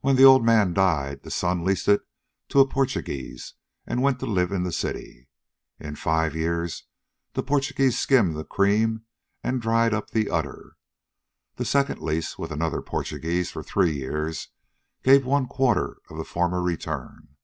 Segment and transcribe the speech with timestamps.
[0.00, 2.02] When the old man died, the son leased it
[2.50, 3.54] to a Portuguese
[3.86, 5.30] and went to live in the city.
[5.80, 6.84] In five years
[7.32, 9.06] the Portuguese skimmed the cream
[9.42, 10.76] and dried up the udder.
[11.54, 14.48] The second lease, with another Portuguese for three years,
[15.02, 17.36] gave one quarter the former return.